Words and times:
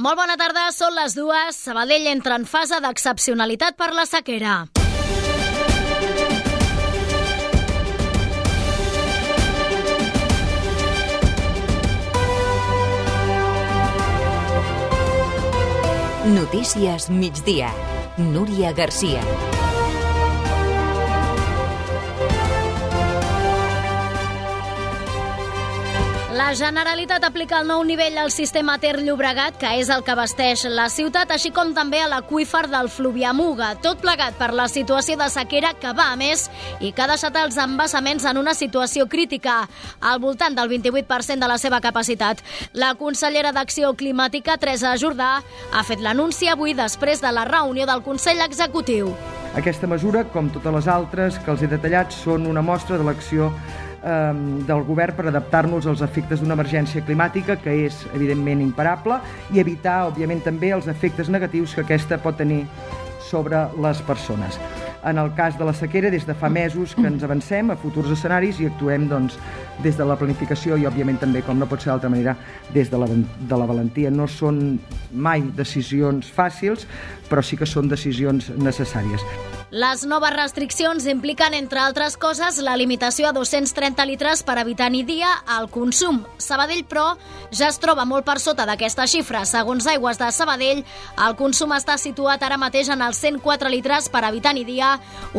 Molt 0.00 0.16
bona 0.16 0.32
tarda, 0.40 0.70
són 0.72 0.94
les 0.96 1.12
dues. 1.12 1.56
Sabadell 1.60 2.06
entra 2.08 2.38
en 2.40 2.46
fase 2.48 2.78
d'excepcionalitat 2.80 3.76
per 3.76 3.90
la 3.92 4.06
sequera. 4.08 4.64
Notícies 16.32 17.10
migdia. 17.12 17.68
Núria 18.16 18.72
Garcia. 18.72 19.49
La 26.40 26.54
Generalitat 26.56 27.20
aplica 27.26 27.58
el 27.60 27.66
nou 27.68 27.82
nivell 27.84 28.14
al 28.16 28.30
sistema 28.32 28.78
Ter 28.80 28.94
Llobregat, 28.96 29.58
que 29.60 29.74
és 29.76 29.90
el 29.92 30.00
que 30.00 30.14
abasteix 30.14 30.62
la 30.72 30.86
ciutat, 30.88 31.28
així 31.34 31.50
com 31.52 31.74
també 31.76 31.98
a 32.00 32.06
l'aqüífer 32.08 32.62
del 32.72 32.88
Fluviamuga, 32.88 33.74
tot 33.84 34.00
plegat 34.00 34.38
per 34.38 34.48
la 34.56 34.64
situació 34.72 35.18
de 35.20 35.26
sequera 35.28 35.74
que 35.76 35.92
va 35.98 36.06
a 36.14 36.16
més 36.16 36.46
i 36.80 36.94
que 36.96 37.04
ha 37.04 37.08
deixat 37.10 37.36
els 37.42 37.58
embassaments 37.60 38.24
en 38.24 38.40
una 38.40 38.54
situació 38.56 39.04
crítica, 39.04 39.58
al 40.00 40.22
voltant 40.22 40.56
del 40.56 40.72
28% 40.72 41.44
de 41.44 41.50
la 41.52 41.58
seva 41.60 41.82
capacitat. 41.84 42.40
La 42.72 42.94
consellera 42.94 43.52
d'Acció 43.52 43.92
Climàtica, 43.92 44.56
Teresa 44.56 44.94
Jordà, 44.96 45.34
ha 45.44 45.84
fet 45.84 46.00
l'anunci 46.00 46.48
avui 46.48 46.72
després 46.72 47.20
de 47.20 47.34
la 47.36 47.44
reunió 47.44 47.84
del 47.84 48.00
Consell 48.00 48.40
Executiu. 48.48 49.12
Aquesta 49.60 49.88
mesura, 49.90 50.24
com 50.32 50.48
totes 50.48 50.72
les 50.72 50.88
altres 50.88 51.36
que 51.44 51.52
els 51.52 51.60
he 51.60 51.68
detallat, 51.68 52.16
són 52.16 52.48
una 52.48 52.64
mostra 52.64 52.96
de 52.96 53.04
l'acció 53.04 53.52
eh, 54.02 54.32
del 54.66 54.82
govern 54.88 55.16
per 55.16 55.28
adaptar-nos 55.30 55.86
als 55.86 56.02
efectes 56.06 56.40
d'una 56.40 56.56
emergència 56.58 57.04
climàtica 57.06 57.58
que 57.60 57.74
és, 57.86 58.04
evidentment, 58.14 58.62
imparable 58.64 59.20
i 59.54 59.62
evitar, 59.62 60.04
òbviament, 60.10 60.44
també 60.44 60.74
els 60.76 60.90
efectes 60.90 61.30
negatius 61.32 61.74
que 61.74 61.86
aquesta 61.86 62.20
pot 62.22 62.38
tenir 62.40 62.64
sobre 63.30 63.68
les 63.80 64.00
persones. 64.02 64.58
En 65.04 65.16
el 65.16 65.32
cas 65.34 65.56
de 65.58 65.64
la 65.64 65.72
sequera, 65.72 66.10
des 66.10 66.26
de 66.26 66.34
fa 66.36 66.50
mesos 66.52 66.92
que 66.94 67.06
ens 67.08 67.22
avancem 67.24 67.70
a 67.72 67.76
futurs 67.80 68.10
escenaris 68.12 68.58
i 68.60 68.66
actuem 68.68 69.06
doncs, 69.08 69.38
des 69.80 69.96
de 69.96 70.04
la 70.04 70.18
planificació 70.20 70.76
i, 70.76 70.84
òbviament, 70.88 71.22
també, 71.22 71.40
com 71.46 71.56
no 71.56 71.68
pot 71.70 71.80
ser 71.80 71.92
d'altra 71.92 72.10
manera, 72.12 72.36
des 72.74 72.92
de 72.92 73.00
la, 73.00 73.08
de 73.08 73.62
la 73.62 73.70
valentia. 73.70 74.12
No 74.12 74.28
són 74.28 74.76
mai 75.12 75.46
decisions 75.56 76.28
fàcils, 76.36 76.84
però 77.30 77.40
sí 77.40 77.56
que 77.56 77.68
són 77.70 77.88
decisions 77.88 78.52
necessàries. 78.60 79.24
Les 79.70 80.00
noves 80.02 80.32
restriccions 80.34 81.04
impliquen, 81.06 81.54
entre 81.54 81.78
altres 81.78 82.16
coses, 82.18 82.56
la 82.58 82.72
limitació 82.74 83.28
a 83.28 83.30
230 83.30 84.02
litres 84.08 84.40
per 84.42 84.56
habitant 84.58 84.96
i 84.98 85.04
dia 85.06 85.28
al 85.46 85.68
consum. 85.70 86.24
Sabadell, 86.42 86.80
però, 86.90 87.12
ja 87.54 87.68
es 87.70 87.78
troba 87.78 88.02
molt 88.02 88.26
per 88.26 88.40
sota 88.42 88.66
d'aquesta 88.66 89.06
xifra. 89.06 89.44
Segons 89.46 89.86
Aigües 89.86 90.18
de 90.18 90.32
Sabadell, 90.34 90.80
el 91.22 91.36
consum 91.38 91.70
està 91.76 91.94
situat 92.02 92.42
ara 92.42 92.58
mateix 92.58 92.90
en 92.90 93.04
els 93.06 93.20
104 93.22 93.70
litres 93.70 94.08
per 94.10 94.24
habitant 94.26 94.58
i 94.58 94.64
dia, 94.66 94.88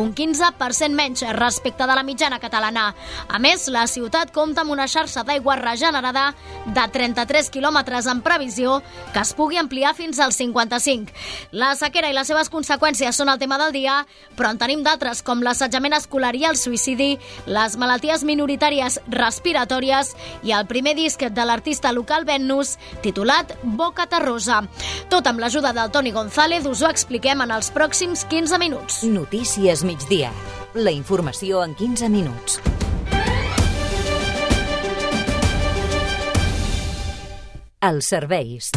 un 0.00 0.14
15% 0.16 0.96
menys 0.96 1.26
respecte 1.36 1.84
de 1.84 1.98
la 2.00 2.06
mitjana 2.08 2.40
catalana. 2.40 2.86
A 3.28 3.36
més, 3.36 3.68
la 3.68 3.84
ciutat 3.84 4.32
compta 4.32 4.64
amb 4.64 4.72
una 4.72 4.88
xarxa 4.88 5.26
d'aigua 5.28 5.58
regenerada 5.60 6.30
de 6.64 6.86
33 6.96 7.52
quilòmetres 7.52 8.08
en 8.08 8.24
previsió 8.24 8.80
que 9.12 9.20
es 9.26 9.36
pugui 9.36 9.60
ampliar 9.60 9.92
fins 9.92 10.24
als 10.24 10.40
55. 10.40 11.12
La 11.52 11.74
sequera 11.76 12.08
i 12.08 12.16
les 12.16 12.32
seves 12.32 12.48
conseqüències 12.48 13.12
són 13.12 13.28
el 13.28 13.36
tema 13.36 13.60
del 13.60 13.76
dia, 13.76 14.00
però 14.36 14.50
en 14.52 14.58
tenim 14.60 14.82
d'altres 14.84 15.22
com 15.26 15.42
l'assetjament 15.44 15.96
escolar 15.96 16.34
i 16.36 16.46
el 16.48 16.58
suïcidi, 16.58 17.16
les 17.46 17.76
malalties 17.80 18.24
minoritàries 18.24 18.98
respiratòries 19.12 20.14
i 20.42 20.54
el 20.56 20.66
primer 20.70 20.94
disc 20.98 21.22
de 21.22 21.46
l'artista 21.46 21.92
local 21.92 22.26
Vennus, 22.28 22.76
titulat 23.04 23.56
Boca 23.62 24.06
Terrosa. 24.06 24.62
Tot 25.12 25.26
amb 25.28 25.42
l'ajuda 25.42 25.74
del 25.76 25.92
Toni 25.92 26.12
González 26.12 26.66
us 26.66 26.82
ho 26.82 26.90
expliquem 26.90 27.44
en 27.44 27.54
els 27.54 27.72
pròxims 27.74 28.26
15 28.30 28.60
minuts. 28.62 29.02
Notícies 29.04 29.84
migdia. 29.84 30.32
La 30.74 30.90
informació 30.90 31.64
en 31.64 31.74
15 31.76 32.08
minuts. 32.08 32.62
Els 37.82 38.06
serveis. 38.06 38.70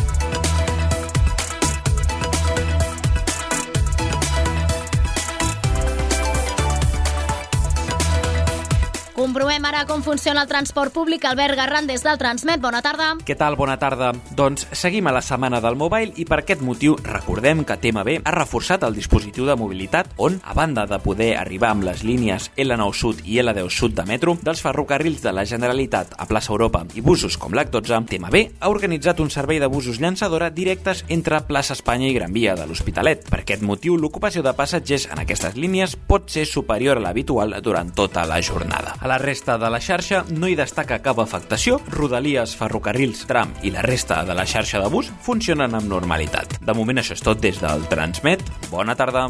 Comprovem 9.35 9.65
ara 9.67 9.81
com 9.83 9.99
funciona 9.99 10.45
el 10.45 10.47
transport 10.47 10.93
públic. 10.95 11.25
Albert 11.27 11.57
Garran, 11.59 11.89
des 11.89 12.05
del 12.05 12.15
Transmet. 12.15 12.61
Bona 12.63 12.79
tarda. 12.79 13.09
Què 13.27 13.35
tal? 13.35 13.57
Bona 13.59 13.73
tarda. 13.75 14.13
Doncs 14.31 14.63
seguim 14.71 15.09
a 15.09 15.11
la 15.11 15.19
setmana 15.19 15.59
del 15.59 15.75
mobile 15.75 16.13
i 16.15 16.23
per 16.23 16.37
aquest 16.39 16.61
motiu 16.63 16.93
recordem 17.03 17.65
que 17.67 17.75
TMB 17.75 18.21
ha 18.23 18.31
reforçat 18.31 18.85
el 18.87 18.95
dispositiu 18.95 19.43
de 19.43 19.57
mobilitat 19.59 20.13
on, 20.15 20.37
a 20.39 20.55
banda 20.55 20.85
de 20.87 20.99
poder 21.03 21.33
arribar 21.35 21.73
amb 21.75 21.83
les 21.83 22.05
línies 22.07 22.47
L9 22.55 22.95
Sud 22.95 23.25
i 23.27 23.41
L10 23.43 23.75
Sud 23.75 23.97
de 23.97 24.05
metro 24.07 24.37
dels 24.39 24.61
ferrocarrils 24.63 25.19
de 25.19 25.35
la 25.35 25.43
Generalitat 25.43 26.15
a 26.15 26.29
plaça 26.31 26.55
Europa 26.55 26.85
i 26.95 27.03
busos 27.03 27.35
com 27.35 27.51
l'H12, 27.51 28.05
TMB 28.13 28.41
ha 28.61 28.71
organitzat 28.71 29.19
un 29.19 29.33
servei 29.35 29.59
de 29.59 29.67
busos 29.67 29.99
llançadora 29.99 30.47
directes 30.47 31.03
entre 31.09 31.41
plaça 31.43 31.75
Espanya 31.75 32.07
i 32.07 32.15
Gran 32.15 32.31
Via 32.31 32.55
de 32.55 32.69
l'Hospitalet. 32.71 33.27
Per 33.27 33.43
aquest 33.43 33.67
motiu, 33.67 33.99
l'ocupació 33.99 34.47
de 34.47 34.55
passatgers 34.55 35.09
en 35.11 35.25
aquestes 35.25 35.59
línies 35.59 35.99
pot 36.07 36.31
ser 36.31 36.47
superior 36.47 37.03
a 37.03 37.07
l'habitual 37.09 37.59
durant 37.59 37.91
tota 37.91 38.23
la 38.23 38.39
jornada. 38.39 38.95
A 39.01 39.11
la 39.11 39.24
resta 39.25 39.57
de 39.57 39.69
la 39.73 39.79
xarxa 39.81 40.21
no 40.29 40.47
hi 40.47 40.55
destaca 40.55 40.99
cap 41.01 41.17
afectació, 41.23 41.79
Rodalies, 41.89 42.53
ferrocarrils, 42.59 43.25
tram 43.25 43.55
i 43.65 43.71
la 43.73 43.81
resta 43.81 44.21
de 44.27 44.35
la 44.37 44.45
xarxa 44.45 44.81
de 44.83 44.89
bus 44.93 45.09
funcionen 45.25 45.73
amb 45.73 45.89
normalitat. 45.89 46.59
De 46.61 46.75
moment 46.77 47.01
això 47.01 47.17
és 47.17 47.25
tot 47.25 47.41
des 47.41 47.57
del 47.61 47.87
Transmet. 47.89 48.43
Bona 48.69 48.95
tarda. 48.95 49.25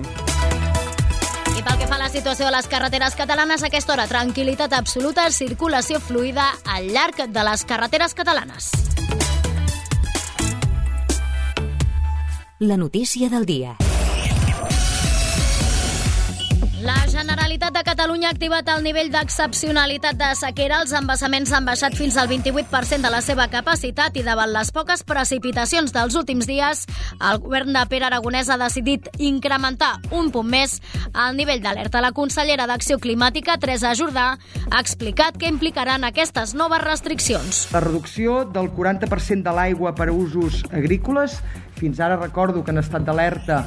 I 1.55 1.63
pel 1.63 1.79
que 1.79 1.87
fa 1.87 1.95
a 1.95 2.03
la 2.03 2.11
situació 2.11 2.49
de 2.49 2.51
les 2.57 2.67
carreteres 2.67 3.15
catalanes, 3.15 3.63
a 3.63 3.71
aquesta 3.71 3.95
hora, 3.95 4.09
tranquil·litat 4.11 4.75
absoluta, 4.75 5.29
circulació 5.31 6.03
fluida 6.03 6.51
al 6.67 6.91
llarg 6.91 7.23
de 7.31 7.47
les 7.47 7.63
carreteres 7.63 8.13
catalanes. 8.13 8.71
La 12.59 12.75
notícia 12.75 13.29
del 13.29 13.45
dia. 13.45 13.77
La 16.85 17.07
Generalitat 17.09 17.73
de 17.73 17.81
Catalunya 17.81 18.27
ha 18.29 18.33
activat 18.35 18.67
el 18.69 18.83
nivell 18.85 19.07
d'excepcionalitat 19.09 20.19
de 20.19 20.27
sequera. 20.37 20.83
Els 20.83 20.91
embassaments 20.93 21.49
han 21.57 21.65
baixat 21.65 21.95
fins 21.97 22.13
al 22.21 22.27
28% 22.29 23.01
de 23.01 23.09
la 23.09 23.23
seva 23.25 23.47
capacitat 23.49 24.19
i 24.19 24.23
davant 24.27 24.51
les 24.53 24.69
poques 24.69 25.01
precipitacions 25.01 25.95
dels 25.95 26.13
últims 26.19 26.45
dies, 26.45 26.83
el 27.17 27.39
govern 27.41 27.73
de 27.73 27.81
Pere 27.89 28.05
Aragonès 28.05 28.51
ha 28.53 28.59
decidit 28.61 29.09
incrementar 29.17 29.95
un 30.13 30.29
punt 30.29 30.45
més 30.45 30.77
el 31.25 31.33
nivell 31.39 31.63
d'alerta. 31.63 32.03
La 32.05 32.13
consellera 32.13 32.69
d'Acció 32.69 32.99
Climàtica, 33.01 33.57
Teresa 33.57 33.95
Jordà, 33.97 34.27
ha 34.69 34.83
explicat 34.85 35.41
què 35.41 35.49
implicaran 35.49 36.05
aquestes 36.05 36.53
noves 36.53 36.85
restriccions. 36.85 37.65
La 37.73 37.81
reducció 37.81 38.43
del 38.45 38.69
40% 38.69 39.41
de 39.41 39.55
l'aigua 39.57 39.95
per 39.97 40.11
a 40.11 40.13
usos 40.13 40.61
agrícoles, 40.69 41.41
fins 41.81 41.97
ara 41.97 42.21
recordo 42.21 42.61
que 42.61 42.77
en 42.77 42.85
estat 42.85 43.09
d'alerta 43.09 43.63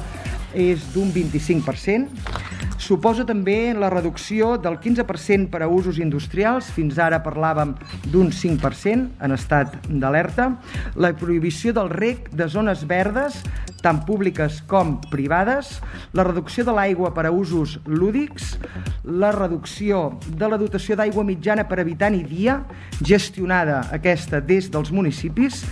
és 0.55 0.87
d'un 0.95 1.11
25%. 1.11 2.47
Suposa 2.79 3.25
també 3.27 3.73
la 3.75 3.89
reducció 3.91 4.53
del 4.57 4.77
15% 4.79 5.49
per 5.51 5.59
a 5.65 5.67
usos 5.67 5.97
industrials, 5.99 6.69
fins 6.71 6.95
ara 7.03 7.19
parlàvem 7.19 7.73
d'un 8.07 8.31
5% 8.31 9.19
en 9.19 9.35
estat 9.35 9.75
d'alerta, 9.89 10.45
la 10.95 11.11
prohibició 11.19 11.73
del 11.75 11.91
rec 11.91 12.29
de 12.31 12.47
zones 12.47 12.85
verdes, 12.87 13.41
tant 13.83 13.99
públiques 14.07 14.61
com 14.71 14.95
privades, 15.11 15.75
la 16.15 16.23
reducció 16.23 16.63
de 16.63 16.77
l'aigua 16.79 17.11
per 17.13 17.27
a 17.27 17.35
usos 17.35 17.77
lúdics, 17.85 18.55
la 19.03 19.33
reducció 19.35 20.15
de 20.31 20.47
la 20.47 20.57
dotació 20.57 20.95
d'aigua 20.95 21.27
mitjana 21.27 21.67
per 21.67 21.81
habitant 21.83 22.15
i 22.15 22.23
dia, 22.23 22.61
gestionada 23.03 23.83
aquesta 23.91 24.39
des 24.39 24.71
dels 24.71 24.95
municipis, 24.95 25.65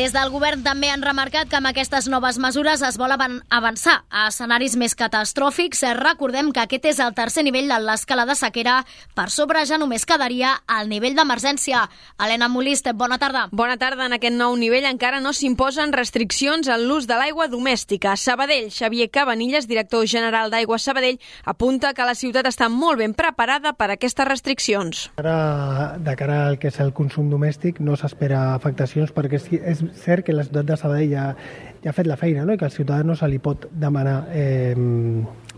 Des 0.00 0.14
del 0.16 0.30
govern 0.32 0.62
també 0.64 0.88
han 0.88 1.02
remarcat 1.04 1.50
que 1.52 1.58
amb 1.58 1.68
aquestes 1.68 2.06
noves 2.08 2.38
mesures 2.40 2.80
es 2.86 2.96
vol 2.96 3.12
avançar 3.12 3.98
a 4.08 4.22
escenaris 4.30 4.72
més 4.80 4.94
catastròfics. 4.96 5.82
Recordem 5.98 6.54
que 6.56 6.62
aquest 6.62 6.86
és 6.88 7.00
el 7.04 7.12
tercer 7.12 7.42
nivell 7.44 7.68
de 7.68 7.76
l'escala 7.84 8.24
de 8.24 8.32
sequera. 8.38 8.78
Per 9.12 9.26
sobre 9.28 9.60
ja 9.68 9.76
només 9.76 10.06
quedaria 10.08 10.54
el 10.78 10.88
nivell 10.88 11.18
d'emergència. 11.18 11.82
Helena 12.16 12.48
Molist, 12.48 12.88
bona 12.96 13.18
tarda. 13.20 13.42
Bona 13.52 13.76
tarda. 13.76 14.06
En 14.06 14.16
aquest 14.16 14.38
nou 14.38 14.56
nivell 14.56 14.86
encara 14.88 15.20
no 15.20 15.34
s'imposen 15.36 15.92
restriccions 15.92 16.72
en 16.72 16.86
l'ús 16.88 17.04
de 17.04 17.20
l'aigua 17.20 17.50
domèstica. 17.52 18.16
Sabadell, 18.16 18.70
Xavier 18.72 19.10
Cabanilles, 19.12 19.68
director 19.68 20.08
general 20.08 20.48
d'Aigua 20.48 20.80
Sabadell, 20.80 21.20
apunta 21.44 21.92
que 21.92 22.08
la 22.08 22.16
ciutat 22.16 22.48
està 22.48 22.70
molt 22.72 23.02
ben 23.04 23.12
preparada 23.12 23.74
per 23.76 23.90
a 23.90 23.98
aquestes 23.98 24.32
restriccions. 24.32 25.04
Ara, 25.20 25.36
de 26.00 26.16
cara 26.16 26.46
al 26.46 26.58
que 26.58 26.72
és 26.72 26.80
el 26.80 26.96
consum 26.96 27.28
domèstic, 27.28 27.84
no 27.84 28.00
s'espera 28.00 28.54
afectacions 28.54 29.12
perquè 29.12 29.36
és, 29.36 29.52
és 29.60 29.86
cert 29.96 30.26
que 30.26 30.36
la 30.36 30.44
ciutat 30.46 30.66
de 30.66 30.76
Sabadell 30.76 31.10
ja, 31.10 31.26
ja 31.82 31.90
ha 31.90 31.96
fet 31.96 32.08
la 32.10 32.18
feina 32.20 32.44
no? 32.44 32.54
i 32.54 32.60
que 32.60 32.68
al 32.68 32.74
ciutadà 32.74 33.04
no 33.06 33.16
se 33.16 33.28
li 33.28 33.40
pot 33.42 33.68
demanar 33.72 34.18
eh, 34.32 34.74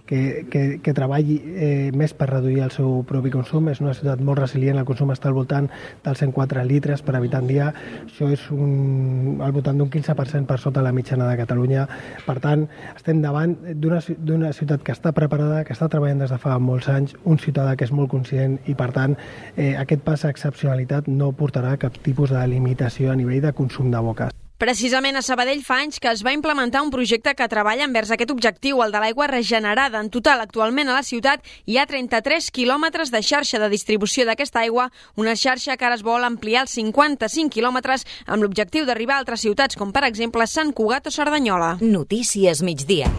que, 0.07 0.47
que, 0.51 0.63
que 0.83 0.95
treballi 0.97 1.39
eh, 1.43 1.91
més 1.97 2.13
per 2.17 2.29
reduir 2.31 2.63
el 2.65 2.73
seu 2.75 3.03
propi 3.09 3.33
consum. 3.33 3.71
És 3.73 3.81
una 3.85 3.95
ciutat 3.97 4.21
molt 4.25 4.41
resilient, 4.43 4.81
el 4.81 4.89
consum 4.89 5.13
està 5.15 5.31
al 5.31 5.37
voltant 5.37 5.69
dels 6.05 6.23
104 6.25 6.65
litres 6.69 7.05
per 7.07 7.17
habitant 7.19 7.49
dia. 7.49 7.71
Això 8.05 8.31
és 8.33 8.49
un, 8.55 9.39
al 9.45 9.55
voltant 9.55 9.79
d'un 9.79 9.91
15% 9.93 10.49
per 10.49 10.59
sota 10.63 10.85
la 10.85 10.93
mitjana 10.93 11.29
de 11.31 11.39
Catalunya. 11.41 11.87
Per 12.27 12.39
tant, 12.45 12.67
estem 12.97 13.23
davant 13.25 13.57
d'una 13.73 14.53
ciutat 14.53 14.85
que 14.85 14.97
està 14.97 15.15
preparada, 15.17 15.63
que 15.65 15.77
està 15.77 15.89
treballant 15.93 16.25
des 16.25 16.35
de 16.35 16.41
fa 16.43 16.59
molts 16.59 16.91
anys, 16.93 17.17
un 17.25 17.41
ciutadà 17.43 17.77
que 17.77 17.89
és 17.89 17.95
molt 17.95 18.11
conscient 18.13 18.59
i, 18.67 18.77
per 18.79 18.91
tant, 18.97 19.17
eh, 19.57 19.75
aquest 19.79 20.05
pas 20.07 20.25
a 20.25 20.33
excepcionalitat 20.35 21.09
no 21.09 21.33
portarà 21.37 21.77
cap 21.81 21.97
tipus 22.03 22.35
de 22.35 22.45
limitació 22.49 23.13
a 23.13 23.19
nivell 23.19 23.43
de 23.43 23.57
consum 23.57 23.91
de 23.93 24.03
boques. 24.03 24.32
Precisament 24.63 25.17
a 25.19 25.25
Sabadell 25.27 25.65
fa 25.67 25.81
anys 25.83 25.99
que 25.99 26.07
es 26.07 26.21
va 26.23 26.31
implementar 26.37 26.85
un 26.85 26.93
projecte 26.95 27.33
que 27.35 27.49
treballa 27.51 27.83
envers 27.83 28.13
aquest 28.15 28.31
objectiu, 28.31 28.79
el 28.85 28.95
de 28.95 29.01
l'aigua 29.03 29.27
regenerada. 29.27 29.99
En 29.99 30.07
total, 30.15 30.39
actualment 30.39 30.87
a 30.87 30.95
la 30.95 31.03
ciutat 31.03 31.43
hi 31.67 31.81
ha 31.81 31.87
33 31.91 32.53
quilòmetres 32.55 33.11
de 33.11 33.25
xarxa 33.27 33.59
de 33.59 33.73
distribució 33.75 34.23
d'aquesta 34.23 34.63
aigua, 34.63 34.87
una 35.19 35.35
xarxa 35.35 35.75
que 35.75 35.91
ara 35.91 35.99
es 35.99 36.07
vol 36.07 36.23
ampliar 36.23 36.63
als 36.63 36.79
55 36.79 37.51
quilòmetres 37.59 38.07
amb 38.25 38.47
l'objectiu 38.47 38.87
d'arribar 38.87 39.19
a 39.19 39.27
altres 39.27 39.43
ciutats, 39.43 39.75
com 39.75 39.91
per 39.91 40.07
exemple 40.07 40.47
Sant 40.47 40.71
Cugat 40.71 41.11
o 41.11 41.17
Cerdanyola. 41.19 41.79
Notícies 41.83 42.63
migdia. 42.63 43.11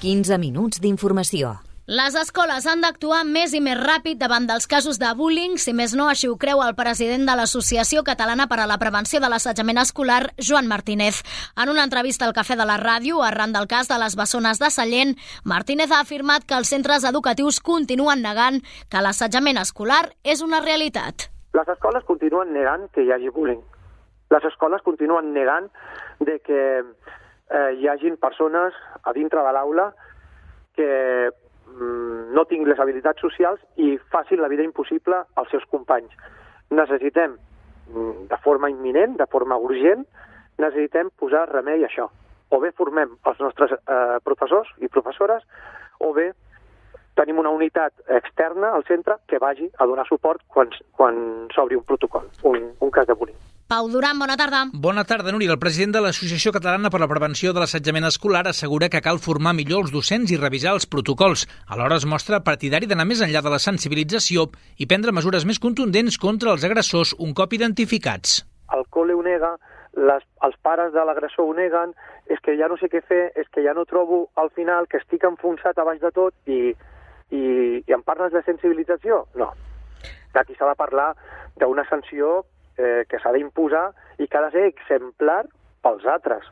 15 0.00 0.38
minuts 0.40 0.80
d'informació. 0.80 1.58
Les 1.90 2.14
escoles 2.14 2.68
han 2.70 2.84
d'actuar 2.84 3.24
més 3.26 3.50
i 3.50 3.58
més 3.58 3.74
ràpid 3.74 4.20
davant 4.20 4.44
dels 4.46 4.68
casos 4.70 5.00
de 5.02 5.08
bullying, 5.18 5.56
si 5.58 5.72
més 5.74 5.90
no 5.98 6.04
així 6.06 6.28
ho 6.30 6.36
creu 6.38 6.60
el 6.62 6.76
president 6.78 7.24
de 7.26 7.34
l'Associació 7.34 8.04
Catalana 8.06 8.46
per 8.46 8.60
a 8.62 8.66
la 8.70 8.76
Prevenció 8.78 9.18
de 9.18 9.26
l'Assetjament 9.26 9.80
Escolar, 9.82 10.20
Joan 10.38 10.68
Martínez. 10.70 11.18
En 11.58 11.72
una 11.72 11.82
entrevista 11.82 12.28
al 12.28 12.36
Cafè 12.36 12.54
de 12.54 12.68
la 12.70 12.76
Ràdio, 12.78 13.24
arran 13.26 13.50
del 13.50 13.66
cas 13.66 13.90
de 13.90 13.98
les 13.98 14.14
bessones 14.14 14.62
de 14.62 14.70
Sallent, 14.70 15.16
Martínez 15.42 15.90
ha 15.90 15.98
afirmat 16.06 16.46
que 16.46 16.54
els 16.62 16.70
centres 16.70 17.08
educatius 17.10 17.58
continuen 17.58 18.22
negant 18.22 18.62
que 18.86 19.02
l'assetjament 19.02 19.58
escolar 19.58 20.04
és 20.22 20.46
una 20.46 20.62
realitat. 20.62 21.26
Les 21.58 21.74
escoles 21.74 22.06
continuen 22.06 22.54
negant 22.54 22.86
que 22.94 23.02
hi 23.02 23.10
hagi 23.10 23.34
bullying. 23.34 23.66
Les 24.30 24.50
escoles 24.54 24.86
continuen 24.86 25.34
negant 25.34 25.66
de 26.22 26.38
que 26.38 26.64
eh, 26.78 27.70
hi 27.82 27.90
hagin 27.90 28.14
persones 28.14 28.78
a 29.02 29.10
dintre 29.10 29.42
de 29.42 29.58
l'aula 29.58 29.90
que 30.78 30.90
no 32.34 32.44
tinc 32.48 32.66
les 32.68 32.80
habilitats 32.80 33.20
socials 33.20 33.60
i 33.76 33.96
facin 34.12 34.40
la 34.40 34.48
vida 34.48 34.64
impossible 34.66 35.22
als 35.34 35.50
seus 35.50 35.64
companys. 35.70 36.10
Necessitem, 36.70 37.36
mm, 37.92 38.26
de 38.30 38.38
forma 38.44 38.70
imminent, 38.70 39.16
de 39.16 39.26
forma 39.26 39.56
urgent, 39.56 40.06
necessitem 40.58 41.10
posar 41.16 41.48
remei 41.50 41.84
a 41.84 41.88
això. 41.88 42.08
O 42.50 42.60
bé 42.60 42.72
formem 42.72 43.16
els 43.24 43.40
nostres 43.40 43.72
eh, 43.72 44.18
professors 44.24 44.68
i 44.78 44.88
professores, 44.88 45.42
o 46.00 46.12
bé 46.12 46.32
tenim 47.14 47.38
una 47.38 47.50
unitat 47.50 47.92
externa 48.08 48.72
al 48.72 48.84
centre 48.84 49.16
que 49.26 49.38
vagi 49.38 49.70
a 49.78 49.86
donar 49.86 50.06
suport 50.06 50.42
quan, 50.48 50.70
quan 50.96 51.48
s'obri 51.54 51.76
un 51.76 51.84
protocol, 51.84 52.30
un, 52.42 52.72
un 52.80 52.90
cas 52.90 53.06
de 53.06 53.14
bullying. 53.14 53.59
Pau 53.70 53.86
Duran, 53.86 54.18
bona 54.18 54.34
tarda. 54.34 54.64
Bona 54.74 55.04
tarda, 55.06 55.30
Núria. 55.30 55.52
El 55.54 55.60
president 55.62 55.92
de 55.94 56.00
l'Associació 56.02 56.50
Catalana 56.50 56.90
per 56.90 56.98
la 56.98 57.06
Prevenció 57.06 57.52
de 57.54 57.60
l'Assetjament 57.62 58.08
Escolar 58.08 58.40
assegura 58.50 58.88
que 58.90 58.98
cal 59.04 59.20
formar 59.22 59.52
millor 59.54 59.84
els 59.84 59.92
docents 59.94 60.32
i 60.34 60.38
revisar 60.40 60.72
els 60.74 60.88
protocols. 60.90 61.44
Alhora 61.70 62.00
es 62.02 62.06
mostra 62.12 62.40
partidari 62.42 62.90
d'anar 62.90 63.06
més 63.06 63.22
enllà 63.22 63.44
de 63.46 63.54
la 63.54 63.62
sensibilització 63.62 64.48
i 64.74 64.90
prendre 64.90 65.14
mesures 65.14 65.46
més 65.46 65.62
contundents 65.62 66.18
contra 66.18 66.50
els 66.50 66.66
agressors 66.66 67.14
un 67.22 67.30
cop 67.30 67.54
identificats. 67.54 68.40
El 68.74 68.82
col·le 68.90 69.14
ho 69.14 69.22
nega, 69.22 69.54
les, 69.94 70.26
els 70.50 70.58
pares 70.66 70.90
de 70.90 71.06
l'agressor 71.06 71.46
ho 71.46 71.54
neguen, 71.54 71.94
és 72.26 72.42
que 72.42 72.58
ja 72.58 72.66
no 72.66 72.74
sé 72.82 72.90
què 72.90 73.06
fer, 73.06 73.24
és 73.38 73.46
que 73.54 73.62
ja 73.62 73.78
no 73.78 73.86
trobo 73.86 74.24
al 74.34 74.50
final 74.50 74.90
que 74.90 74.98
estic 74.98 75.30
enfonsat 75.30 75.78
a 75.78 75.86
baix 75.86 76.02
de 76.02 76.10
tot 76.10 76.34
i, 76.50 76.74
i, 77.30 77.42
i 77.86 77.94
em 77.94 78.02
parles 78.02 78.34
de 78.34 78.42
sensibilització? 78.50 79.28
No. 79.38 79.52
D'aquí 80.34 80.58
s'ha 80.58 80.74
de 80.74 80.80
parlar 80.82 81.12
d'una 81.62 81.86
sanció 81.86 82.40
eh, 82.80 83.04
que 83.08 83.20
s'ha 83.20 83.32
d'imposar 83.36 83.90
i 84.18 84.26
que 84.26 84.38
ha 84.38 84.46
de 84.48 84.54
ser 84.56 84.64
exemplar 84.70 85.44
pels 85.84 86.06
altres. 86.06 86.48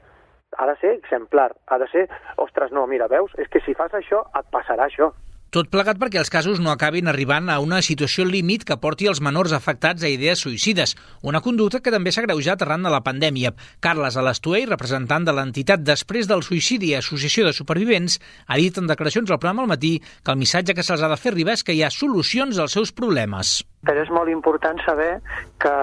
Ha 0.56 0.66
de 0.70 0.76
ser 0.80 0.92
exemplar, 0.96 1.50
ha 1.66 1.78
de 1.80 1.88
ser, 1.92 2.06
ostres, 2.44 2.72
no, 2.72 2.86
mira, 2.86 3.08
veus, 3.08 3.34
és 3.36 3.48
que 3.52 3.60
si 3.64 3.76
fas 3.76 3.94
això 3.96 4.22
et 4.38 4.52
passarà 4.52 4.88
això. 4.88 5.12
Tot 5.48 5.70
plegat 5.72 5.96
perquè 5.96 6.18
els 6.20 6.28
casos 6.28 6.58
no 6.60 6.68
acabin 6.74 7.06
arribant 7.08 7.46
a 7.48 7.54
una 7.64 7.78
situació 7.80 8.26
límit 8.28 8.66
que 8.68 8.76
porti 8.76 9.06
els 9.08 9.22
menors 9.24 9.54
afectats 9.56 10.04
a 10.04 10.10
idees 10.12 10.42
suïcides, 10.44 10.92
una 11.24 11.40
conducta 11.40 11.80
que 11.80 11.94
també 11.94 12.12
s'ha 12.12 12.26
greujat 12.26 12.60
arran 12.66 12.84
de 12.84 12.92
la 12.92 13.00
pandèmia. 13.06 13.54
Carles 13.80 14.20
Alastuey, 14.20 14.66
representant 14.68 15.24
de 15.24 15.32
l'entitat 15.32 15.80
Després 15.88 16.28
del 16.28 16.44
Suïcidi 16.44 16.92
Associació 16.98 17.48
de 17.48 17.56
Supervivents, 17.56 18.20
ha 18.44 18.60
dit 18.60 18.76
en 18.76 18.92
declaracions 18.92 19.32
al 19.32 19.40
programa 19.40 19.64
al 19.64 19.72
matí 19.72 19.96
que 20.04 20.36
el 20.36 20.42
missatge 20.44 20.76
que 20.76 20.84
se'ls 20.84 21.00
ha 21.00 21.08
de 21.08 21.16
fer 21.16 21.32
arribar 21.32 21.56
és 21.56 21.64
que 21.64 21.72
hi 21.72 21.80
ha 21.80 21.94
solucions 21.96 22.60
als 22.60 22.76
seus 22.76 22.92
problemes. 22.92 23.62
Però 23.88 24.04
és 24.04 24.12
molt 24.12 24.28
important 24.28 24.76
saber 24.84 25.14
que, 25.64 25.76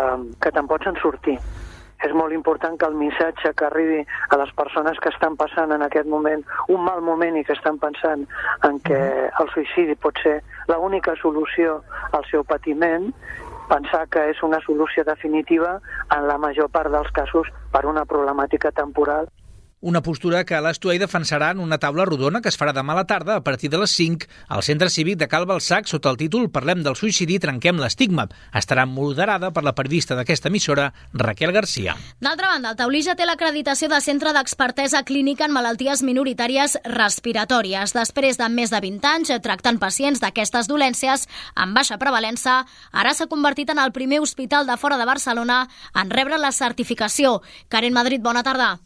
que 0.46 0.54
te'n 0.54 0.70
pots 0.70 0.94
en 0.94 1.02
sortir 1.02 1.40
és 2.06 2.14
molt 2.14 2.34
important 2.34 2.78
que 2.78 2.88
el 2.90 2.98
missatge 3.00 3.54
que 3.58 3.68
arribi 3.68 4.02
a 4.30 4.40
les 4.42 4.52
persones 4.60 5.00
que 5.02 5.12
estan 5.14 5.38
passant 5.40 5.74
en 5.76 5.86
aquest 5.86 6.10
moment 6.12 6.44
un 6.70 6.84
mal 6.86 7.02
moment 7.02 7.38
i 7.38 7.44
que 7.48 7.56
estan 7.58 7.80
pensant 7.82 8.28
en 8.70 8.80
que 8.86 9.00
el 9.42 9.52
suïcidi 9.54 9.98
pot 10.00 10.22
ser 10.24 10.38
l'única 10.72 11.16
solució 11.22 11.80
al 12.14 12.26
seu 12.30 12.44
patiment, 12.44 13.12
pensar 13.70 14.06
que 14.14 14.30
és 14.32 14.42
una 14.46 14.60
solució 14.66 15.04
definitiva 15.08 15.80
en 16.16 16.28
la 16.30 16.38
major 16.38 16.70
part 16.70 16.92
dels 16.94 17.10
casos 17.16 17.50
per 17.74 17.86
una 17.90 18.06
problemàtica 18.06 18.72
temporal 18.72 19.30
una 19.86 20.02
postura 20.02 20.42
que 20.50 20.58
l'Estuai 20.66 20.98
defensarà 20.98 21.52
en 21.54 21.60
una 21.62 21.78
taula 21.78 22.08
rodona 22.10 22.40
que 22.42 22.50
es 22.50 22.58
farà 22.58 22.72
demà 22.74 22.96
a 22.96 22.98
la 22.98 23.06
tarda 23.06 23.36
a 23.38 23.44
partir 23.46 23.70
de 23.70 23.78
les 23.78 23.92
5 23.94 24.26
al 24.50 24.64
Centre 24.66 24.90
Cívic 24.90 25.20
de 25.20 25.28
Cal 25.30 25.46
Balsac 25.46 25.86
sota 25.86 26.10
el 26.10 26.18
títol 26.18 26.48
Parlem 26.50 26.82
del 26.82 26.98
suïcidi, 26.98 27.38
trenquem 27.38 27.78
l'estigma. 27.78 28.26
Estarà 28.50 28.88
moderada 28.90 29.52
per 29.54 29.62
la 29.62 29.76
periodista 29.78 30.18
d'aquesta 30.18 30.50
emissora, 30.50 30.88
Raquel 31.14 31.54
Garcia. 31.54 31.94
D'altra 32.18 32.50
banda, 32.56 32.72
el 32.74 32.80
Taulí 32.80 33.04
ja 33.06 33.14
té 33.14 33.28
l'acreditació 33.30 33.92
de 33.92 34.00
Centre 34.02 34.34
d'Expertesa 34.34 35.04
Clínica 35.06 35.46
en 35.46 35.54
Malalties 35.54 36.02
Minoritàries 36.02 36.80
Respiratòries. 36.90 37.94
Després 37.94 38.42
de 38.42 38.50
més 38.50 38.74
de 38.74 38.82
20 38.82 39.08
anys 39.12 39.36
tractant 39.46 39.78
pacients 39.78 40.24
d'aquestes 40.24 40.72
dolències 40.72 41.28
amb 41.54 41.78
baixa 41.78 42.00
prevalença, 42.02 42.64
ara 42.92 43.14
s'ha 43.14 43.30
convertit 43.30 43.70
en 43.70 43.86
el 43.86 43.94
primer 43.94 44.24
hospital 44.26 44.66
de 44.66 44.82
fora 44.82 44.98
de 44.98 45.06
Barcelona 45.06 45.62
en 45.94 46.10
rebre 46.10 46.42
la 46.42 46.50
certificació. 46.52 47.44
Karen 47.70 47.94
Madrid, 47.94 48.26
bona 48.26 48.42
tarda. 48.42 48.80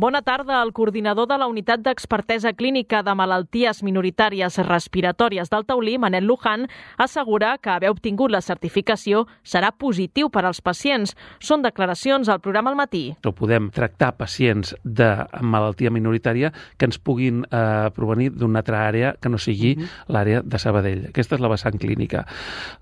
Bona 0.00 0.22
tarda. 0.22 0.62
El 0.62 0.72
coordinador 0.72 1.26
de 1.26 1.36
la 1.42 1.48
Unitat 1.50 1.80
d'Expertesa 1.82 2.52
Clínica 2.54 3.00
de 3.02 3.14
Malalties 3.18 3.80
Minoritàries 3.82 4.60
Respiratòries 4.62 5.50
del 5.50 5.66
Taulí, 5.66 5.96
Manel 5.98 6.22
Luján, 6.22 6.68
assegura 7.02 7.56
que 7.58 7.72
haver 7.74 7.90
obtingut 7.90 8.30
la 8.30 8.38
certificació 8.38 9.24
serà 9.42 9.72
positiu 9.74 10.30
per 10.30 10.44
als 10.46 10.62
pacients. 10.62 11.16
Són 11.42 11.66
declaracions 11.66 12.30
al 12.30 12.38
programa 12.38 12.70
al 12.70 12.78
matí. 12.78 13.02
O 13.26 13.34
podem 13.34 13.72
tractar 13.74 14.12
pacients 14.22 14.76
de 14.84 15.10
malaltia 15.42 15.90
minoritària 15.90 16.52
que 16.78 16.86
ens 16.86 17.02
puguin 17.02 17.42
eh, 17.50 17.90
provenir 17.98 18.30
d'una 18.38 18.62
altra 18.62 18.86
àrea 18.86 19.16
que 19.18 19.28
no 19.28 19.36
sigui. 19.36 19.74
-huh. 19.74 19.88
l'àrea 20.06 20.42
de 20.44 20.58
Sabadell. 20.58 21.06
Aquesta 21.08 21.34
és 21.34 21.40
la 21.40 21.48
vessant 21.48 21.76
clínica. 21.76 22.24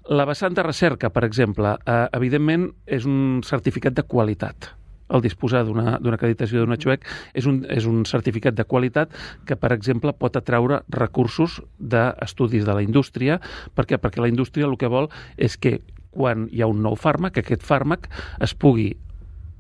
La 0.05 0.27
vessant 0.27 0.53
de 0.53 0.63
recerca, 0.63 1.09
per 1.09 1.25
exemple, 1.25 1.79
eh, 1.87 2.09
evidentment 2.13 2.75
és 2.85 3.07
un 3.07 3.41
certificat 3.43 3.95
de 3.95 4.03
qualitat 4.03 4.77
el 5.09 5.23
disposar 5.25 5.65
d'una 5.67 5.97
acreditació 6.01 6.63
d'una 6.63 6.79
XUEC 6.81 7.07
és 7.35 7.47
un, 7.47 7.63
és 7.71 7.87
un 7.87 8.05
certificat 8.09 8.57
de 8.57 8.65
qualitat 8.65 9.13
que, 9.47 9.57
per 9.57 9.73
exemple, 9.77 10.15
pot 10.17 10.37
atraure 10.37 10.83
recursos 10.89 11.61
d'estudis 11.79 12.67
de 12.67 12.75
la 12.75 12.85
indústria. 12.85 13.41
Per 13.75 13.87
què? 13.87 14.01
Perquè 14.03 14.23
la 14.23 14.33
indústria 14.33 14.67
el 14.67 14.79
que 14.81 14.91
vol 14.91 15.11
és 15.37 15.57
que 15.57 15.79
quan 16.17 16.49
hi 16.51 16.63
ha 16.65 16.71
un 16.71 16.81
nou 16.83 16.97
fàrmac, 16.97 17.39
aquest 17.39 17.65
fàrmac 17.67 18.09
es 18.43 18.57
pugui 18.57 18.95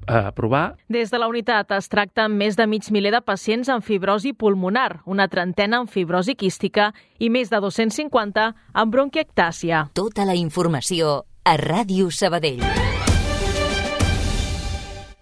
a 0.06 0.28
eh, 0.28 0.32
provar. 0.32 0.76
Des 0.88 1.10
de 1.10 1.20
la 1.20 1.28
unitat 1.28 1.72
es 1.76 1.90
tracta 1.92 2.28
més 2.32 2.56
de 2.56 2.66
mig 2.70 2.88
miler 2.94 3.12
de 3.14 3.20
pacients 3.20 3.68
amb 3.72 3.84
fibrosi 3.84 4.32
pulmonar, 4.32 5.02
una 5.04 5.28
trentena 5.28 5.82
amb 5.82 5.90
fibrosi 5.92 6.36
quística 6.38 6.92
i 7.18 7.30
més 7.30 7.50
de 7.50 7.60
250 7.60 8.52
amb 8.72 8.94
bronquiectàcia. 8.94 9.88
Tota 9.94 10.24
la 10.24 10.38
informació 10.38 11.24
a 11.44 11.58
Ràdio 11.60 12.10
Sabadell. 12.10 12.62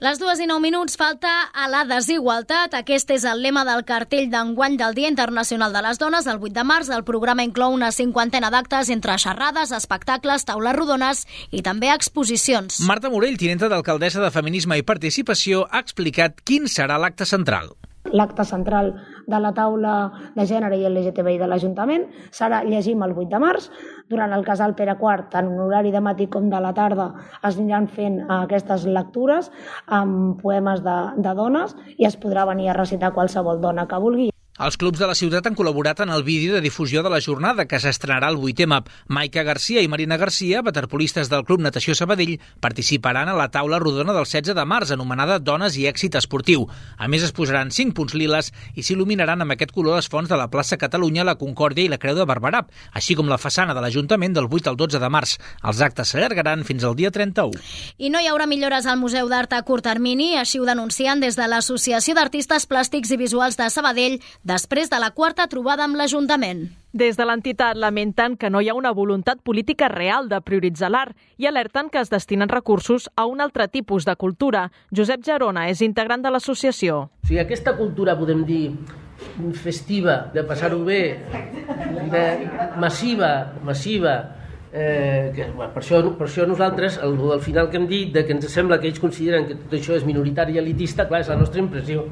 Les 0.04 0.18
dues 0.20 0.36
i 0.42 0.44
nou 0.44 0.58
minuts 0.60 0.98
falta 1.00 1.30
a 1.56 1.64
la 1.72 1.78
desigualtat. 1.88 2.74
Aquest 2.76 3.08
és 3.14 3.22
el 3.24 3.38
lema 3.40 3.62
del 3.64 3.86
cartell 3.88 4.26
d'enguany 4.28 4.74
del 4.76 4.92
Dia 4.98 5.08
Internacional 5.08 5.72
de 5.72 5.80
les 5.86 6.00
Dones. 6.02 6.26
El 6.28 6.42
8 6.42 6.52
de 6.58 6.64
març 6.68 6.90
el 6.92 7.06
programa 7.08 7.46
inclou 7.46 7.72
una 7.72 7.88
cinquantena 7.88 8.50
d'actes 8.52 8.90
entre 8.92 9.16
xerrades, 9.22 9.72
espectacles, 9.72 10.44
taules 10.44 10.76
rodones 10.76 11.24
i 11.48 11.62
també 11.64 11.88
exposicions. 11.94 12.82
Marta 12.84 13.08
Morell, 13.08 13.38
tinenta 13.40 13.70
d'alcaldessa 13.72 14.20
de 14.20 14.32
Feminisme 14.34 14.76
i 14.76 14.84
Participació, 14.84 15.64
ha 15.70 15.80
explicat 15.80 16.44
quin 16.44 16.68
serà 16.68 17.00
l'acte 17.00 17.24
central. 17.24 17.72
L'acte 18.12 18.44
central 18.44 18.92
de 19.26 19.40
la 19.40 19.52
taula 19.56 19.94
de 20.34 20.46
gènere 20.48 20.78
i 20.78 20.86
LGTBI 20.88 21.38
de 21.40 21.48
l'Ajuntament. 21.50 22.06
Serà 22.34 22.62
Llegim 22.66 23.02
el 23.06 23.16
8 23.16 23.30
de 23.32 23.40
març. 23.42 23.70
Durant 24.10 24.34
el 24.36 24.44
casal 24.44 24.76
Pere 24.76 24.96
IV, 25.00 25.28
tant 25.32 25.48
en 25.48 25.64
horari 25.64 25.92
de 25.94 26.02
matí 26.04 26.28
com 26.28 26.50
de 26.52 26.60
la 26.60 26.74
tarda, 26.76 27.10
es 27.40 27.56
aniran 27.56 27.88
fent 27.88 28.20
aquestes 28.40 28.86
lectures 28.86 29.50
amb 29.86 30.40
poemes 30.42 30.84
de, 30.84 30.98
de 31.24 31.34
dones 31.34 31.76
i 31.96 32.08
es 32.10 32.20
podrà 32.20 32.46
venir 32.50 32.70
a 32.70 32.78
recitar 32.80 33.14
qualsevol 33.16 33.60
dona 33.64 33.88
que 33.88 34.00
vulgui. 34.06 34.33
Els 34.54 34.76
clubs 34.78 35.00
de 35.02 35.06
la 35.10 35.16
ciutat 35.18 35.48
han 35.48 35.56
col·laborat 35.58 35.98
en 36.04 36.12
el 36.14 36.22
vídeo 36.22 36.54
de 36.54 36.60
difusió 36.62 37.00
de 37.02 37.10
la 37.10 37.18
jornada 37.18 37.64
que 37.66 37.80
s'estrenarà 37.82 38.28
el 38.30 38.36
8 38.38 38.68
MAP. 38.70 38.86
Maica 39.10 39.42
Garcia 39.42 39.80
i 39.82 39.88
Marina 39.90 40.14
Garcia, 40.16 40.60
waterpolistes 40.62 41.26
del 41.26 41.42
Club 41.42 41.64
Natació 41.64 41.96
Sabadell, 41.98 42.36
participaran 42.62 43.26
a 43.26 43.34
la 43.34 43.48
taula 43.50 43.80
rodona 43.82 44.14
del 44.14 44.22
16 44.22 44.54
de 44.54 44.64
març, 44.64 44.92
anomenada 44.94 45.40
Dones 45.42 45.74
i 45.74 45.88
èxit 45.90 46.14
esportiu. 46.20 46.68
A 46.96 47.08
més, 47.10 47.24
es 47.26 47.34
posaran 47.34 47.72
5 47.74 47.96
punts 47.98 48.14
liles 48.14 48.52
i 48.78 48.84
s'il·luminaran 48.86 49.42
amb 49.42 49.56
aquest 49.56 49.72
color 49.74 49.98
les 49.98 50.06
fonts 50.06 50.30
de 50.30 50.38
la 50.38 50.46
plaça 50.46 50.78
Catalunya, 50.78 51.26
la 51.26 51.34
Concòrdia 51.34 51.88
i 51.88 51.90
la 51.90 51.98
Creu 51.98 52.14
de 52.14 52.28
Barberà, 52.30 52.62
així 52.94 53.18
com 53.18 53.26
la 53.26 53.40
façana 53.42 53.74
de 53.74 53.82
l'Ajuntament 53.82 54.38
del 54.38 54.46
8 54.46 54.70
al 54.70 54.78
12 54.78 55.02
de 55.02 55.10
març. 55.10 55.34
Els 55.66 55.82
actes 55.82 56.14
s'allargaran 56.14 56.62
fins 56.62 56.86
al 56.86 56.94
dia 56.94 57.10
31. 57.10 57.58
I 57.98 58.14
no 58.14 58.22
hi 58.22 58.30
haurà 58.30 58.46
millores 58.46 58.86
al 58.86 59.02
Museu 59.02 59.26
d'Art 59.34 59.58
a 59.58 59.64
curt 59.66 59.82
termini, 59.90 60.36
així 60.38 60.62
ho 60.62 60.70
denuncien 60.70 61.18
des 61.18 61.34
de 61.34 61.50
l'Associació 61.50 62.14
d'Artistes 62.14 62.70
Plàstics 62.70 63.10
i 63.10 63.18
Visuals 63.18 63.58
de 63.58 63.66
Sabadell, 63.66 64.20
després 64.44 64.90
de 64.92 64.98
la 65.00 65.10
quarta 65.16 65.46
trobada 65.48 65.86
amb 65.88 65.96
l'Ajuntament. 65.96 66.66
Des 66.92 67.16
de 67.16 67.24
l'entitat 67.26 67.78
lamenten 67.80 68.36
que 68.36 68.50
no 68.52 68.60
hi 68.60 68.68
ha 68.68 68.76
una 68.76 68.92
voluntat 68.92 69.40
política 69.42 69.88
real 69.88 70.28
de 70.28 70.38
prioritzar 70.44 70.92
l'art 70.92 71.16
i 71.40 71.48
alerten 71.48 71.88
que 71.90 71.98
es 71.98 72.12
destinen 72.12 72.52
recursos 72.52 73.08
a 73.16 73.24
un 73.26 73.40
altre 73.40 73.66
tipus 73.68 74.04
de 74.04 74.14
cultura. 74.20 74.68
Josep 74.94 75.24
Gerona 75.24 75.66
és 75.72 75.80
integrant 75.82 76.22
de 76.22 76.30
l'associació. 76.30 77.08
O 77.24 77.26
sigui, 77.26 77.40
aquesta 77.40 77.74
cultura, 77.76 78.18
podem 78.20 78.44
dir, 78.44 78.76
festiva, 79.56 80.28
de 80.34 80.44
passar-ho 80.44 80.84
bé, 80.84 81.02
de 82.12 82.24
massiva, 82.78 83.32
massiva, 83.64 84.14
eh, 84.70 85.32
que, 85.34 85.48
bueno, 85.54 85.72
per, 85.72 85.82
això, 85.82 86.02
per 86.18 86.28
això 86.28 86.46
nosaltres, 86.46 87.00
el, 87.02 87.16
al 87.32 87.40
final 87.40 87.70
que 87.70 87.80
hem 87.80 87.88
dit, 87.88 88.12
de 88.12 88.26
que 88.26 88.36
ens 88.36 88.46
sembla 88.52 88.78
que 88.78 88.92
ells 88.92 89.00
consideren 89.00 89.48
que 89.48 89.56
tot 89.56 89.78
això 89.78 89.96
és 89.96 90.04
minoritari 90.04 90.58
i 90.58 90.60
elitista, 90.60 91.08
clar, 91.08 91.24
és 91.24 91.32
la 91.32 91.40
nostra 91.40 91.62
impressió 91.64 92.04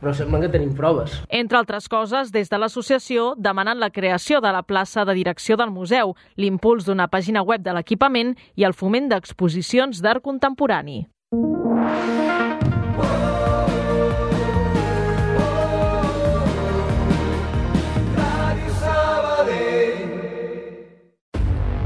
però 0.00 0.14
sembla 0.16 0.40
que 0.40 0.50
tenim 0.52 0.72
proves. 0.76 1.20
Entre 1.28 1.58
altres 1.60 1.88
coses, 1.92 2.32
des 2.32 2.50
de 2.50 2.58
l'associació 2.58 3.34
demanen 3.36 3.80
la 3.80 3.92
creació 3.92 4.40
de 4.40 4.52
la 4.52 4.64
plaça 4.64 5.04
de 5.04 5.14
direcció 5.14 5.56
del 5.60 5.70
museu, 5.70 6.16
l'impuls 6.36 6.88
d'una 6.88 7.10
pàgina 7.12 7.44
web 7.44 7.62
de 7.62 7.76
l'equipament 7.76 8.34
i 8.56 8.64
el 8.68 8.74
foment 8.74 9.12
d'exposicions 9.12 10.02
d'art 10.02 10.24
contemporani. 10.24 11.04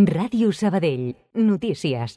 Ràdio 0.00 0.52
Sabadell. 0.56 1.14
Notícies. 1.34 2.16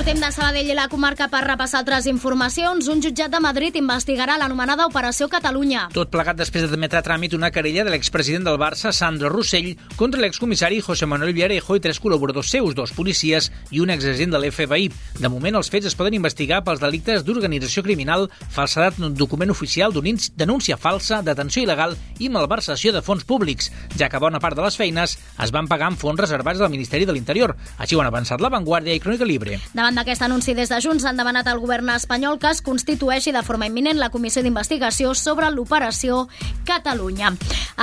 Sortim 0.00 0.16
de 0.16 0.30
Sabadell 0.32 0.70
i 0.72 0.72
la 0.72 0.86
comarca 0.88 1.26
per 1.28 1.42
repassar 1.44 1.82
altres 1.82 2.06
informacions. 2.08 2.86
Un 2.88 3.02
jutjat 3.04 3.28
de 3.28 3.36
Madrid 3.44 3.74
investigarà 3.76 4.38
l'anomenada 4.40 4.86
Operació 4.88 5.26
Catalunya. 5.28 5.82
Tot 5.92 6.08
plegat 6.08 6.38
després 6.38 6.62
d'admetre 6.64 7.02
a 7.02 7.04
tràmit 7.04 7.34
una 7.36 7.50
querella 7.52 7.84
de 7.84 7.92
l'expresident 7.92 8.46
del 8.48 8.56
Barça, 8.56 8.94
Sandro 8.96 9.28
Rossell, 9.28 9.74
contra 10.00 10.22
l'excomissari 10.22 10.78
José 10.80 11.04
Manuel 11.04 11.34
Villarejo 11.36 11.76
i 11.76 11.82
tres 11.84 12.00
col·laboradors 12.00 12.48
seus, 12.48 12.72
dos 12.78 12.94
policies 12.96 13.50
i 13.76 13.82
un 13.84 13.92
exagent 13.92 14.32
de 14.32 14.40
l'FBI. 14.40 14.86
De 15.20 15.28
moment, 15.28 15.58
els 15.60 15.68
fets 15.68 15.90
es 15.92 15.98
poden 16.00 16.16
investigar 16.16 16.62
pels 16.64 16.80
delictes 16.80 17.20
d'organització 17.28 17.84
criminal, 17.84 18.30
falsedat 18.48 18.96
d'un 18.96 19.12
document 19.12 19.52
oficial, 19.52 19.92
denúncia 19.92 20.80
falsa, 20.80 21.20
detenció 21.20 21.66
il·legal 21.66 21.92
i 22.16 22.32
malversació 22.32 22.94
de 22.96 23.04
fons 23.04 23.28
públics, 23.28 23.68
ja 24.00 24.08
que 24.08 24.16
bona 24.16 24.40
part 24.40 24.56
de 24.56 24.64
les 24.64 24.80
feines 24.80 25.18
es 25.20 25.52
van 25.52 25.68
pagar 25.68 25.92
amb 25.92 26.00
fons 26.00 26.24
reservats 26.24 26.64
del 26.64 26.72
Ministeri 26.72 27.04
de 27.04 27.12
l'Interior. 27.12 27.52
Així 27.76 28.00
ho 28.00 28.00
han 28.00 28.08
avançat 28.08 28.40
La 28.40 28.48
Vanguardia 28.48 28.96
i 28.96 29.04
Crònica 29.04 29.28
Libre. 29.28 29.60
Davant 29.74 29.89
d'aquest 29.96 30.22
anunci 30.22 30.54
des 30.54 30.70
de 30.70 30.78
Junts 30.82 31.04
han 31.08 31.18
demanat 31.18 31.48
al 31.50 31.58
govern 31.62 31.88
espanyol 31.94 32.38
que 32.38 32.50
es 32.50 32.60
constitueixi 32.62 33.32
de 33.32 33.42
forma 33.42 33.66
imminent 33.66 33.98
la 33.98 34.10
comissió 34.10 34.42
d'investigació 34.42 35.14
sobre 35.14 35.50
l'operació 35.50 36.26
Catalunya. 36.68 37.32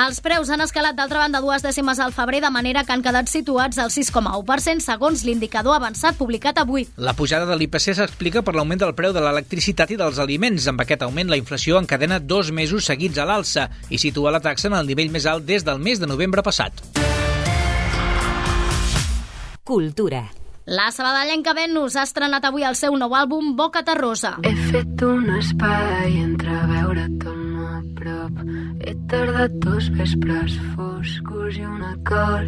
Els 0.06 0.22
preus 0.22 0.50
han 0.54 0.62
escalat 0.64 0.96
d'altra 0.96 1.24
banda 1.24 1.42
dues 1.42 1.66
dècimes 1.66 2.00
al 2.00 2.14
febrer 2.14 2.42
de 2.44 2.52
manera 2.54 2.84
que 2.86 2.94
han 2.94 3.04
quedat 3.04 3.28
situats 3.32 3.80
al 3.82 3.92
6,1% 3.92 4.86
segons 4.86 5.24
l'indicador 5.28 5.76
avançat 5.76 6.16
publicat 6.18 6.62
avui. 6.62 6.88
La 6.96 7.16
pujada 7.18 7.46
de 7.50 7.58
l'IPC 7.58 7.98
s'explica 7.98 8.44
per 8.46 8.56
l'augment 8.56 8.86
del 8.86 8.96
preu 8.96 9.14
de 9.16 9.24
l'electricitat 9.24 9.92
i 9.92 10.00
dels 10.00 10.20
aliments. 10.24 10.68
Amb 10.68 10.86
aquest 10.86 11.04
augment, 11.04 11.30
la 11.30 11.42
inflació 11.42 11.82
encadena 11.82 12.20
dos 12.20 12.52
mesos 12.52 12.88
seguits 12.88 13.18
a 13.18 13.28
l'alça 13.28 13.70
i 13.90 14.00
situa 14.00 14.32
la 14.32 14.44
taxa 14.44 14.72
en 14.72 14.80
el 14.80 14.88
nivell 14.88 15.12
més 15.12 15.26
alt 15.26 15.46
des 15.46 15.66
del 15.68 15.80
mes 15.80 16.00
de 16.00 16.08
novembre 16.08 16.46
passat. 16.46 16.84
Cultura. 19.68 20.30
La 20.70 20.92
sabadellenca 20.92 21.54
Venus 21.56 21.96
ha 21.96 22.02
estrenat 22.04 22.44
avui 22.44 22.66
el 22.68 22.76
seu 22.76 22.98
nou 23.00 23.14
àlbum 23.16 23.54
Boca 23.56 23.86
Terrosa. 23.88 24.34
He 24.44 24.52
fet 24.68 25.00
un 25.08 25.30
espai 25.38 26.18
entre 26.20 26.37
He 28.88 28.96
tardat 29.12 29.52
dos 29.60 29.90
vespres 30.00 30.54
foscos 30.72 31.58
i 31.60 31.66
un 31.68 31.82
acord. 31.84 32.48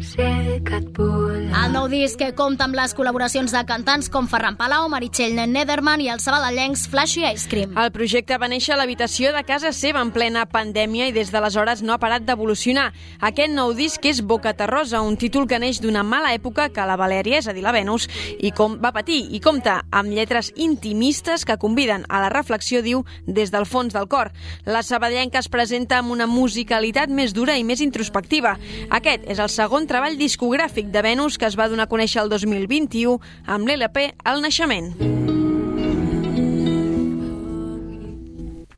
Sé 0.00 0.60
que 0.64 0.78
et 0.78 0.86
vull... 0.96 1.42
El 1.44 1.74
nou 1.74 1.90
disc 1.92 2.16
que 2.16 2.30
compta 2.36 2.64
amb 2.64 2.76
les 2.78 2.94
col·laboracions 2.96 3.52
de 3.52 3.60
cantants 3.68 4.08
com 4.12 4.24
Ferran 4.30 4.56
Palau, 4.56 4.86
Meritxell 4.88 5.36
Nederman 5.50 6.00
i 6.00 6.08
els 6.08 6.24
sabadellencs 6.24 6.86
Flashy 6.88 7.26
Ice 7.28 7.50
Cream. 7.50 7.74
El 7.76 7.92
projecte 7.92 8.38
va 8.40 8.48
néixer 8.48 8.72
a 8.74 8.78
l'habitació 8.80 9.34
de 9.34 9.42
casa 9.44 9.74
seva 9.76 10.00
en 10.00 10.12
plena 10.14 10.46
pandèmia 10.48 11.10
i 11.10 11.14
des 11.16 11.32
d'aleshores 11.34 11.82
no 11.84 11.92
ha 11.92 12.00
parat 12.00 12.24
d'evolucionar. 12.24 12.86
Aquest 13.20 13.52
nou 13.52 13.74
disc 13.76 14.08
és 14.08 14.22
Boca 14.24 14.54
Terrosa, 14.56 15.02
un 15.04 15.18
títol 15.20 15.44
que 15.50 15.60
neix 15.60 15.82
d'una 15.84 16.06
mala 16.06 16.32
època 16.32 16.70
que 16.72 16.88
la 16.88 16.96
Valèria, 16.96 17.42
és 17.42 17.50
a 17.50 17.52
dir, 17.52 17.66
la 17.66 17.74
Venus, 17.76 18.08
i 18.40 18.54
com 18.56 18.78
va 18.80 18.94
patir 18.96 19.20
i 19.36 19.42
compta 19.44 19.82
amb 19.92 20.16
lletres 20.16 20.48
intimistes 20.56 21.44
que 21.44 21.60
conviden 21.60 22.08
a 22.08 22.24
la 22.24 22.32
reflexió, 22.32 22.80
diu, 22.80 23.04
des 23.26 23.52
del 23.52 23.68
fons 23.68 23.92
del 23.92 24.08
cor. 24.08 24.32
La 24.64 24.80
sabadellenca 24.82 25.44
es 25.44 25.52
presenta 25.52 25.73
amb 25.74 26.12
una 26.14 26.26
musicalitat 26.30 27.10
més 27.10 27.34
dura 27.34 27.56
i 27.58 27.64
més 27.64 27.82
introspectiva. 27.84 28.54
Aquest 28.90 29.26
és 29.26 29.42
el 29.42 29.50
segon 29.50 29.88
treball 29.90 30.16
discogràfic 30.20 30.92
de 30.94 31.02
Venus 31.02 31.38
que 31.38 31.46
es 31.50 31.58
va 31.58 31.68
donar 31.68 31.88
a 31.88 31.90
conèixer 31.90 32.22
el 32.22 32.30
2021 32.30 33.18
amb 33.46 33.68
l'LP 33.68 34.14
El 34.24 34.42
Naixement. 34.44 34.92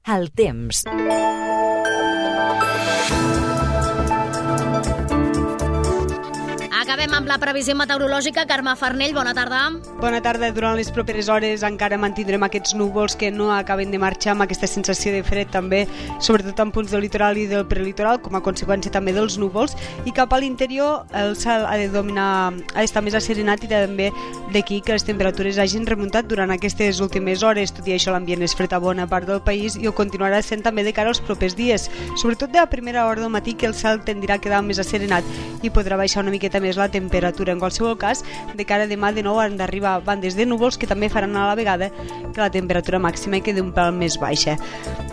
El 0.06 0.30
temps. 0.32 0.84
Acabem 7.06 7.22
amb 7.22 7.28
la 7.30 7.36
previsió 7.38 7.74
meteorològica. 7.78 8.42
Carme 8.50 8.72
Farnell, 8.74 9.12
bona 9.14 9.30
tarda. 9.30 9.60
Bona 10.00 10.18
tarda. 10.24 10.48
Durant 10.50 10.74
les 10.74 10.88
properes 10.90 11.28
hores 11.30 11.62
encara 11.62 11.94
mantindrem 12.02 12.42
aquests 12.42 12.72
núvols 12.74 13.14
que 13.14 13.28
no 13.30 13.52
acaben 13.54 13.92
de 13.94 14.00
marxar 14.02 14.32
amb 14.32 14.42
aquesta 14.42 14.66
sensació 14.66 15.12
de 15.14 15.20
fred 15.22 15.52
també, 15.54 15.84
sobretot 16.18 16.58
en 16.58 16.72
punts 16.74 16.90
del 16.90 17.04
litoral 17.06 17.38
i 17.38 17.44
del 17.46 17.62
prelitoral, 17.70 18.18
com 18.24 18.34
a 18.34 18.40
conseqüència 18.42 18.90
també 18.90 19.14
dels 19.14 19.36
núvols. 19.38 19.76
I 20.02 20.10
cap 20.16 20.34
a 20.34 20.40
l'interior 20.42 21.06
el 21.14 21.36
cel 21.38 21.68
ha 21.70 21.76
de 21.78 21.86
dominar, 21.94 22.56
ha 22.74 22.80
d'estar 22.80 23.04
més 23.06 23.14
asserenat 23.14 23.62
i 23.62 23.70
també 23.70 24.10
d'aquí 24.50 24.80
que 24.82 24.98
les 24.98 25.06
temperatures 25.06 25.62
hagin 25.62 25.86
remuntat 25.86 26.26
durant 26.26 26.50
aquestes 26.50 26.98
últimes 26.98 27.46
hores. 27.46 27.70
Tot 27.70 27.86
i 27.86 27.94
això 27.94 28.10
l'ambient 28.10 28.42
és 28.42 28.56
fred 28.58 28.74
a 28.74 28.82
bona 28.82 29.06
part 29.06 29.30
del 29.30 29.44
país 29.46 29.78
i 29.78 29.86
ho 29.86 29.94
continuarà 29.94 30.42
sent 30.42 30.66
també 30.66 30.82
de 30.82 30.96
cara 30.96 31.14
als 31.14 31.22
propers 31.22 31.54
dies. 31.54 31.86
Sobretot 32.16 32.50
de 32.50 32.58
la 32.58 32.66
primera 32.66 33.06
hora 33.06 33.22
del 33.22 33.30
matí 33.30 33.54
que 33.54 33.70
el 33.70 33.78
cel 33.78 34.02
tendirà 34.02 34.40
a 34.40 34.42
quedar 34.42 34.64
més 34.66 34.82
asserenat 34.82 35.22
i 35.62 35.70
podrà 35.70 35.94
baixar 35.94 36.26
una 36.26 36.34
miqueta 36.34 36.58
més 36.58 36.74
la 36.74 36.82
temperatura. 36.88 36.95
En 36.96 37.60
qualsevol 37.60 37.96
cas, 37.98 38.22
de 38.54 38.64
cara 38.64 38.84
a 38.84 38.90
demà 38.90 39.12
de 39.12 39.22
nou 39.22 39.38
han 39.40 39.56
d'arribar 39.56 40.00
bandes 40.04 40.36
de 40.36 40.46
núvols 40.46 40.78
que 40.78 40.88
també 40.88 41.08
faran 41.12 41.36
a 41.36 41.46
la 41.48 41.54
vegada 41.54 41.90
que 41.90 42.40
la 42.40 42.50
temperatura 42.50 42.98
màxima 42.98 43.40
quedi 43.40 43.60
un 43.60 43.72
pèl 43.76 43.92
més 43.92 44.18
baixa. 44.20 44.56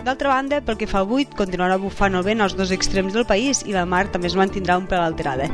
D'altra 0.04 0.28
banda, 0.34 0.60
pel 0.60 0.78
que 0.80 0.88
fa 0.90 1.00
al 1.00 1.08
buit, 1.08 1.32
continuarà 1.36 1.78
bufant 1.80 2.14
el 2.14 2.24
vent 2.26 2.44
als 2.44 2.56
dos 2.56 2.72
extrems 2.74 3.14
del 3.14 3.26
país 3.26 3.62
i 3.64 3.72
la 3.72 3.86
mar 3.86 4.06
també 4.12 4.28
es 4.28 4.36
mantindrà 4.36 4.78
un 4.80 4.88
pèl 4.90 5.04
alterada. 5.04 5.48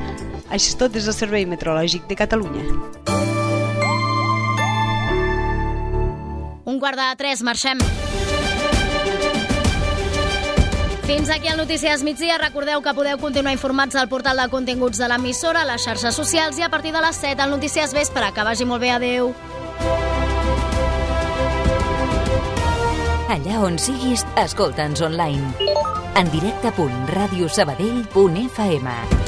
Això 0.50 0.72
és 0.72 0.78
tot 0.78 0.92
des 0.92 1.06
del 1.06 1.14
Servei 1.14 1.46
Meteorològic 1.46 2.08
de 2.10 2.18
Catalunya. 2.18 2.66
Un 6.70 6.78
quart 6.78 6.98
de 6.98 7.08
tres, 7.18 7.42
marxem. 7.42 7.78
Fins 11.10 11.26
aquí 11.28 11.48
el 11.48 11.56
Notícies 11.56 12.04
Migdia. 12.04 12.38
Recordeu 12.38 12.82
que 12.86 12.94
podeu 12.94 13.18
continuar 13.18 13.50
informats 13.50 13.98
al 13.98 14.06
portal 14.06 14.38
de 14.38 14.46
continguts 14.46 14.94
de 15.02 15.10
l'emissora, 15.10 15.64
a 15.64 15.66
les 15.66 15.82
xarxes 15.82 16.14
socials 16.14 16.54
i 16.60 16.62
a 16.62 16.68
partir 16.70 16.92
de 16.94 17.02
les 17.02 17.18
7 17.18 17.42
al 17.42 17.50
Notícies 17.50 17.90
Vespre. 17.90 18.30
Que 18.30 18.46
vagi 18.46 18.62
molt 18.62 18.78
bé. 18.78 18.94
Adéu. 18.94 19.34
Allà 23.26 23.58
on 23.58 23.74
siguis, 23.82 24.22
escolta'ns 24.38 25.02
online. 25.02 25.50
En 26.14 26.30
directe.radiosabadell.fm 26.30 29.19